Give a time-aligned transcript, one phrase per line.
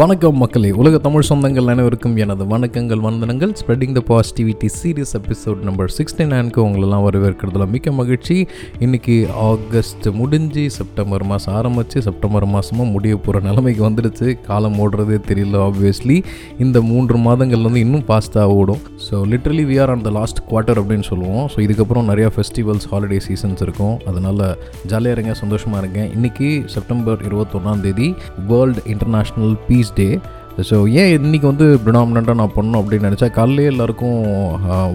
[0.00, 3.50] வணக்கம் மக்களே உலக தமிழ் சொந்தங்கள் அனைவருக்கும் எனது வணக்கங்கள் வந்தனங்கள்.
[3.60, 8.36] Spreading the positivity series episode number sixty நைனுக்கு உங்களெல்லாம் வரவேற்கிறதுல மிக்க மகிழ்ச்சி.
[8.84, 9.16] இன்றைக்கி
[9.48, 14.30] ஆகஸ்ட் முடிஞ்சு செப்டம்பர் மாதம் ஆரம்பித்து செப்டம்பர் மாதமும் முடிய போகிற நிலைமைக்கு வந்துடுச்சு.
[14.48, 16.16] காலம் ஓடுறதே தெரியல ஆப்வியஸ்லி
[16.66, 18.82] இந்த மூன்று மாதங்கள் வந்து இன்னும் ஃபாஸ்ட்டாக ஓடும்.
[19.08, 21.46] So literally we are on the last quarter அப்படின்னு சொல்லுவோம்.
[21.54, 23.94] ஸோ இதுக்கப்புறம் நிறையா ஃபெஸ்டிவல்ஸ் ஹாலிடே சீசன்ஸ் இருக்கும்.
[24.12, 24.44] அதனால்
[24.92, 26.00] ஜாலியாக இருங்க சந்தோஷமாக இருங்க.
[26.16, 28.10] இன்றைக்கி செப்டம்பர் இருபத்தொன்னாம் தேதி
[28.50, 30.20] world international peace day
[30.68, 34.18] so ஏன் இன்றைக்கி வந்து ப்ரிடாமினண்ட்டாக நான் பண்ணணும் அப்படின்னு நினச்சா காலையிலே எல்லாருக்கும்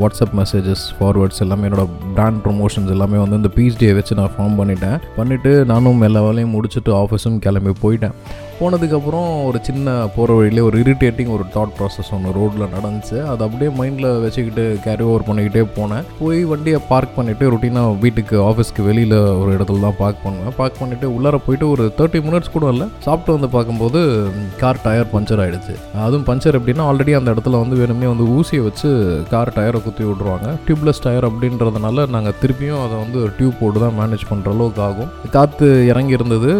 [0.00, 1.86] வாட்ஸ்அப் மெசேஜஸ் ஃபார்வேர்ட்ஸ் எல்லாமே என்னோடய
[2.16, 4.98] ப்ராண்ட் ப்ரொமோஷன்ஸ் எல்லாமே வந்து இந்த பீஸ் டே வச்சு நான் ஃபார்ம் பண்ணிட்டேன்.
[5.16, 8.14] பண்ணிவிட்டு நானும் எல்லா வேலையும் முடிச்சுட்டு ஆஃபீஸும் கிளம்பி போயிட்டேன்.
[8.60, 13.26] போனதுக்கப்புறம் ஒரு சின்ன போகிற வழியிலே ஒரு இரிட்டேட்டிங் ஒரு தாட் ப்ராசஸ் ஒன்று ரோட்டில் நடந்துச்சு.
[13.26, 16.04] அது அப்படியே மைண்டில் வச்சுக்கிட்டு கேரி ஓவர் பண்ணிக்கிட்டே போனேன்.
[16.20, 20.52] போய் வண்டியை பார்க் பண்ணிவிட்டு ரொட்டீனாக வீட்டுக்கு ஆஃபீஸ்க்கு வெளியில் ஒரு இடத்துல தான் பார்க் பண்ணுவேன்.
[20.56, 25.42] பார்க் பண்ணிவிட்டு உள்ளார போயிட்டு ஒரு தேர்ட்டி மினிட்ஸ் கூட இல்லை சாப்பிட்டு வந்து பார்க்கும்போது கார் டயர் பஞ்சர்
[25.44, 28.90] ஆகிடுச்சு அதுவும் பஞ்சர் எப்படின்னா ஆல்ரெடி அந்த இடத்துல வந்து வேணுமே வந்து ஊசியை வச்சு
[29.30, 33.98] கார் டயரை குத்தி விட்ருவாங்க டியூப்லெஸ் டயர் அப்படின்றதுனால நாங்கள் திருப்பியும் அதை வந்து ஒரு டியூப் போட்டு தான்
[34.00, 35.10] மேனேஜ் பண்ணுற அளவுக்கு ஆகும்.
[35.30, 36.50] காற்று இறங்கி இருந்தது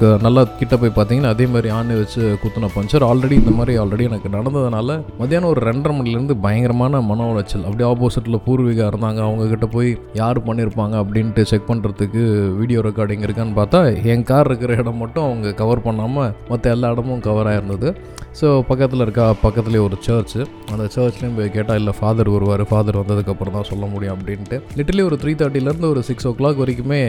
[0.00, 4.04] க- நல்லா கிட்ட போய் பார்த்தீங்கன்னா அதே மாதிரி ஆணி வச்சு குத்துன பஞ்சர் ஆல்ரெடி இந்த மாதிரி ஆல்ரெடி
[4.08, 7.64] எனக்கு நடந்ததுனால மத்தியானம் ஒரு ரெண்டரை மணிலேருந்து பயங்கரமான மன உளைச்சல்.
[7.68, 9.20] அப்படியே ஆப்போசிட்டில் பூர்வீகா இருந்தாங்க.
[9.28, 12.22] அவங்கக்கிட்ட போய் யார் பண்ணியிருப்பாங்க அப்படின்ட்டு செக் பண்ணுறதுக்கு
[12.60, 13.80] வீடியோ ரெக்கார்டிங் இருக்கான்னு பார்த்தா
[14.14, 17.90] என் கார் இருக்கிற இடம் மட்டும் அவங்க கவர் பண்ணாமல் மற்ற எல்லா இடமும் கவர் ஆயிருந்தது.
[18.38, 19.24] ஸோ பக்கத்தில் இருக்கா?
[19.42, 20.40] பக்கத்துலேயே ஒரு சர்ச்சு
[20.72, 22.62] அந்த சர்ச்லேயும் போய் கேட்டால் இல்லை ஃபாதர் வருவார்.
[22.70, 24.56] ஃபாதர் வந்ததுக்கப்புறம் தான் சொல்ல முடியும் அப்படின்ட்டு.
[24.78, 27.00] லிட்டலி ஒரு த்ரீ தேர்ட்டிலேருந்து ஒரு சிக்ஸ் ஓ கிளாக் வரைக்குமே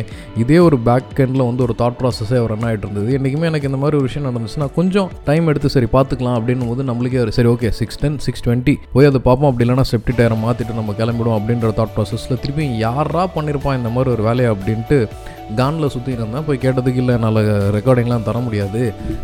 [0.43, 3.09] இதே ஒரு பேக் எண்டில் வந்து ஒரு தாட் ப்ராசஸே ரன் ஆகிட்டு இருந்தது.
[3.17, 7.21] என்றைக்குமே எனக்கு இந்த மாதிரி ஒரு விஷயம் நடந்துச்சுன்னா கொஞ்சம் டைம் எடுத்து சரி பார்த்துக்கலாம் அப்படின்னும் போது நம்மளுக்கே
[7.25, 9.49] ஒரு சரி okay six ten six twenty போய் அதை பார்ப்போம்.
[9.51, 14.11] அப்படி இல்லைனா செப்டி டயரை மாற்றிட்டு நம்ம கிளம்பிடுவோம் அப்படின்ற தாட் ப்ராசஸில் திருப்பி யாரா பண்ணியிருப்பான் இந்த மாதிரி
[14.17, 14.99] ஒரு வேலையை அப்படின்ட்டு
[15.59, 16.45] கானில் சுற்றி இருந்தேன்.
[16.47, 17.41] போய் கேட்டதுக்கு இல்லை என்னால்
[17.77, 18.81] ரெக்கார்டிங்லாம் தர முடியாது.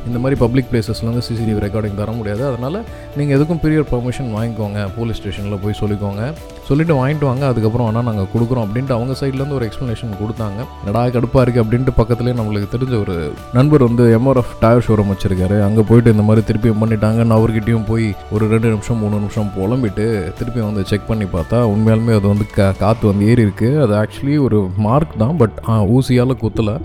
[0.07, 2.43] இந்த மாதிரி பப்ளிக் பிளேசஸ்லேருந்து சிசிடிவி ரெக்கார்டிங் தர முடியாது.
[2.49, 2.79] அதனால்
[3.17, 4.81] நீங்கள் எதுக்கும் பீரியட் பர்மிஷன் வாங்கிக்கோங்க.
[4.97, 6.23] போலீஸ் ஸ்டேஷனில் போய் சொல்லிக்கோங்க.
[6.69, 10.59] சொல்லிவிட்டு வாங்கிட்டு வாங்க அதுக்கப்புறம் ஆனால் நாங்கள் கொடுக்குறோம் அப்படின்ட்டு அவங்க சைட்லேருந்து ஒரு எக்ஸ்ப்ளனேஷன் கொடுத்தாங்க.
[10.87, 13.15] நடா கடுப்பாக இருக்குது அப்படின்ட்டு பக்கத்துலேயே நம்மளுக்கு தெரிஞ்ச ஒரு
[13.57, 15.57] நண்பர் வந்து எம்ஆர்எஃப் டயர் ஷோரூம் வச்சிருக்காரு.
[15.67, 20.05] அங்கே போயிட்டு இந்த மாதிரி திருப்பியும் பண்ணிட்டாங்கன்னு அவர்கிட்டையும் போய் ஒரு ரெண்டு நிமிஷம் மூணு நிமிஷம் புலம்பிட்டு
[20.39, 24.35] திருப்பி வந்து செக் பண்ணி பார்த்தா உண்மையாலுமே அது வந்து கா காற்று வந்து ஏறி இருக்குது அது ஆக்சுவலி
[24.47, 25.55] ஒரு மார்க் தான் பட்
[25.95, 26.75] ஊசியால் குத்தலை.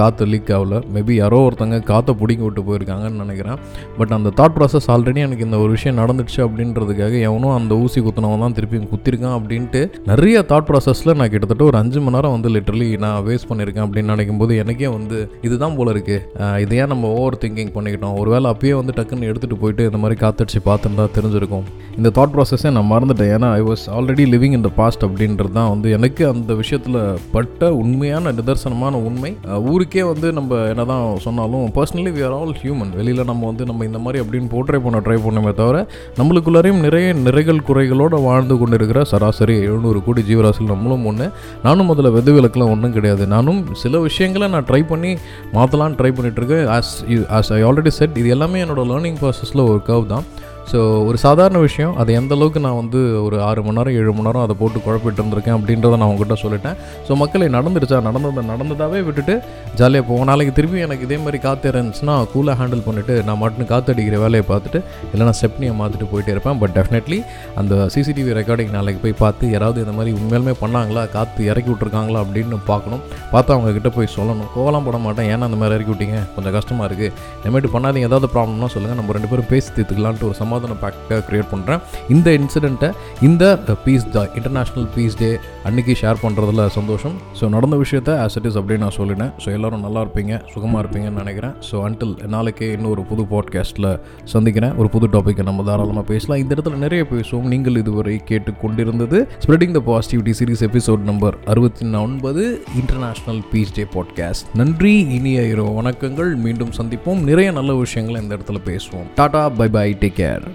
[0.00, 0.80] காற்று லீக் ஆகல.
[0.94, 3.58] மேபி யாரோ ஒருத்தங்க காற்றை பிடிங்கி விட்டு போயிருக்காங்கன்னு நினைக்கிறேன்.
[3.98, 8.44] பட் அந்த தாட் ப்ராசஸ் ஆல்ரெடி எனக்கு இந்த ஒரு விஷயம் நடந்துச்சு அப்படின்றதுக்காக எவனும் அந்த ஊசி குத்தினவன்
[8.44, 9.24] தான் திருப்பியும் குத்திருக்கான்.
[9.36, 13.86] அப்படின்ட்டு நிறைய தாட் ப்ராசஸில் நான் கிட்டத்தட்ட ஒரு அஞ்சு மணி நேரம் வந்து லிட்டரலி நான் வேஸ்ட் பண்ணியிருக்கேன்
[13.86, 16.16] அப்படின்னு நினைக்கும் போது எனக்கே வந்து இதுதான் போல இருக்கு.
[16.64, 18.16] இதே நம்ம ஓவர் திங்கிங் பண்ணிக்கிட்டோம்?
[18.22, 21.66] ஒருவேளை அப்பயே வந்து டக்குன்னு எடுத்துகிட்டு போயிட்டு இந்த மாதிரி காத்தடிச்சு பார்த்துருந்தா தெரிஞ்சிருக்கும்.
[21.98, 23.32] இந்த தாட் ப்ராசஸை நான் மறந்துட்டேன்.
[23.36, 27.00] ஏன்னா I was already living in the past அப்படின்றது தான் வந்து எனக்கு அந்த விஷயத்தில்
[27.34, 29.32] பட்ட உண்மையான நிதர்சனமான உண்மை.
[29.72, 33.98] ஊருக்கே வந்து நம்ம என்னதான் சொன்னாலும் personally we are all human வெளியில் நம்ம வந்து நம்ம இந்த
[34.04, 35.76] மாதிரி அப்படின்னு போட்ரே பண்ண ட்ரை பண்ணுமே தவிர
[36.18, 41.26] நம்மளுக்குள்ளாரையும் நிறைய நிறைகள் குறைகளோடு வாழ்ந்து கொண்டிருக்கிற சராசரி எழுநூறு கோடி ஜீவராசிகள் நம்மளும் ஒன்று
[41.66, 43.24] நானும் முதல்ல வெது விளக்கெலாம் ஒன்றும் கிடையாது.
[43.34, 45.12] நானும் சில விஷயங்களை நான் ட்ரை பண்ணி
[45.56, 46.92] மாற்றலான்னு ட்ரை பண்ணிகிட்ருக்கேன் as
[47.38, 50.26] as I already said இது எல்லாமே என்னோட லேர்னிங் ப்ராசஸில் ஒரு கவ் தான்.
[50.70, 50.78] ஸோ
[51.08, 54.44] ஒரு சாதாரண விஷயம் அது எந்த அளவுக்கு நான் வந்து ஒரு ஆறு மணி நேரம் ஏழு மணி நேரம்
[54.46, 56.76] அதை போட்டு குழப்பிட்டு இருந்திருக்கேன் அப்படின்றத நான் உங்ககிட்ட சொல்லிட்டேன்.
[57.06, 57.98] ஸோ மக்களை நடந்துருச்சா?
[58.06, 59.34] நடந்தது நடந்ததாகவே விட்டுட்டு
[59.80, 63.92] ஜாலியாக போவோம் நாளைக்கு திருப்பி எனக்கு இதே மாதிரி காற்று இருந்துச்சுன்னா கூலாக ஹேண்டில் பண்ணிவிட்டு நான் மட்டும் காற்று
[63.94, 64.80] அடிக்கிற வேலையை பார்த்துட்டு
[65.12, 66.58] இல்லைனா ஸ்டெப்னியை மாற்றிட்டு போயிட்டே இருப்பேன்.
[66.62, 67.18] பட் டெஃபினெட்லி
[67.62, 71.04] அந்த சிசிடிவி ரெக்கார்டிங் நாளைக்கு போய் பார்த்து யாராவது இந்த மாதிரி உண்மையிலுமே பண்ணாங்களா?
[71.16, 73.04] காற்று இறக்கி விட்ருக்காங்களா அப்படின்னு பார்க்கணும்.
[73.34, 74.50] பார்த்து அவங்கக்கிட்ட போய் சொல்லணும்.
[74.56, 75.30] கோவலாம் போட மாட்டேன்.
[75.34, 76.18] ஏன்னா அந்த மாதிரி இறக்கி விட்டீங்க.
[76.36, 77.12] கொஞ்சம் கஷ்டமாக இருக்குது
[77.44, 78.10] இனிமேட்டு பண்ணாதீங்க.
[78.12, 81.80] ஏதாவது ப்ராப்ளம்னா சொல்லுங்கள் நம்ம ரெண்டு பேரும் பேசி தீர்த்துக்கலான்ட்டு ஒரு சமாதான பேக்காக க்ரியேட் பண்ணுறேன்
[82.14, 82.88] இந்த இன்சிடெண்ட்டை
[83.28, 83.44] இந்த
[83.84, 85.28] peace the international peace day
[85.68, 87.14] அன்னைக்கு ஷேர் பண்ணுறதுல சந்தோஷம்.
[87.38, 89.32] ஸோ நடந்த விஷயத்த ஆஸ் இட் இஸ் அப்படின்னு நான் சொல்லினேன்.
[89.42, 91.54] ஸோ எல்லோரும் நல்லா இருப்பீங்க சுகமாக இருப்பீங்கன்னு நினைக்கிறேன்.
[91.68, 93.88] ஸோ அன்டில் நாளைக்கே இன்னொரு புது பாட்காஸ்ட்டில்
[94.34, 94.74] சந்திக்கிறேன்.
[94.80, 96.40] ஒரு புது டாப்பிக்கை நம்ம தாராளமாக பேசலாம்.
[96.42, 97.48] இந்த இடத்துல நிறைய பேசுவோம்.
[97.54, 102.44] நீங்கள் இதுவரை கேட்டு கொண்டிருந்தது spreading the positivity series episode number அறுபத்தி ஒன்பது
[102.82, 106.32] இன்டர்நேஷ்னல் பீஸ் டே பாட்காஸ்ட் நன்றி இனிய இரவு வணக்கங்கள்.
[106.46, 107.22] மீண்டும் சந்திப்போம்.
[107.30, 109.08] நிறைய நல்ல விஷயங்களை இந்த இடத்துல பேசுவோம்.
[109.20, 110.45] Tata bye bye take care